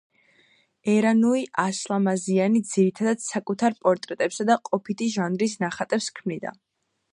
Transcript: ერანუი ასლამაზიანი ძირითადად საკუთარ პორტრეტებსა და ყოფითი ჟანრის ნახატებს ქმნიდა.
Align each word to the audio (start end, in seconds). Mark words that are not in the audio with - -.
ერანუი 0.93 1.43
ასლამაზიანი 1.63 2.61
ძირითადად 2.71 3.23
საკუთარ 3.27 3.77
პორტრეტებსა 3.85 4.49
და 4.51 4.59
ყოფითი 4.71 5.13
ჟანრის 5.19 5.57
ნახატებს 5.67 6.13
ქმნიდა. 6.21 6.59